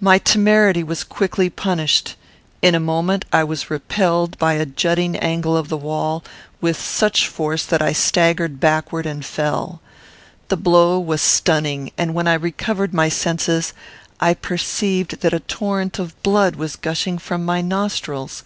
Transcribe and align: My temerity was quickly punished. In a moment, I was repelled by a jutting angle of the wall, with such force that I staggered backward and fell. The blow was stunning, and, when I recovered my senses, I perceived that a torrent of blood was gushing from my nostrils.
My 0.00 0.16
temerity 0.16 0.82
was 0.82 1.04
quickly 1.04 1.50
punished. 1.50 2.14
In 2.62 2.74
a 2.74 2.80
moment, 2.80 3.26
I 3.30 3.44
was 3.44 3.68
repelled 3.70 4.38
by 4.38 4.54
a 4.54 4.64
jutting 4.64 5.16
angle 5.16 5.54
of 5.54 5.68
the 5.68 5.76
wall, 5.76 6.24
with 6.62 6.80
such 6.80 7.28
force 7.28 7.66
that 7.66 7.82
I 7.82 7.92
staggered 7.92 8.58
backward 8.58 9.04
and 9.04 9.22
fell. 9.22 9.82
The 10.48 10.56
blow 10.56 10.98
was 10.98 11.20
stunning, 11.20 11.92
and, 11.98 12.14
when 12.14 12.26
I 12.26 12.32
recovered 12.40 12.94
my 12.94 13.10
senses, 13.10 13.74
I 14.18 14.32
perceived 14.32 15.20
that 15.20 15.34
a 15.34 15.40
torrent 15.40 15.98
of 15.98 16.22
blood 16.22 16.56
was 16.56 16.76
gushing 16.76 17.18
from 17.18 17.44
my 17.44 17.60
nostrils. 17.60 18.44